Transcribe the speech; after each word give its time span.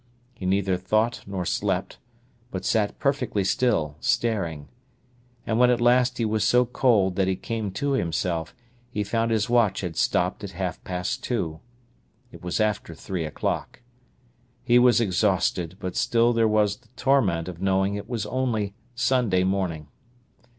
He 0.33 0.47
neither 0.47 0.77
thought 0.77 1.21
nor 1.27 1.45
slept, 1.45 1.99
but 2.49 2.65
sat 2.65 2.97
perfectly 2.97 3.43
still, 3.43 3.97
staring. 3.99 4.67
And 5.45 5.59
when 5.59 5.69
at 5.69 5.79
last 5.79 6.17
he 6.17 6.25
was 6.25 6.43
so 6.43 6.65
cold 6.65 7.15
that 7.17 7.27
he 7.27 7.35
came 7.35 7.69
to 7.73 7.91
himself, 7.91 8.55
he 8.89 9.03
found 9.03 9.29
his 9.29 9.47
watch 9.47 9.81
had 9.81 9.95
stopped 9.95 10.43
at 10.43 10.53
half 10.53 10.83
past 10.83 11.23
two. 11.23 11.59
It 12.31 12.41
was 12.41 12.59
after 12.59 12.95
three 12.95 13.25
o'clock. 13.25 13.83
He 14.63 14.79
was 14.79 14.99
exhausted, 14.99 15.77
but 15.79 15.95
still 15.95 16.33
there 16.33 16.47
was 16.47 16.77
the 16.77 16.87
torment 16.95 17.47
of 17.47 17.61
knowing 17.61 17.93
it 17.93 18.09
was 18.09 18.25
only 18.25 18.73
Sunday 18.95 19.43
morning. 19.43 19.87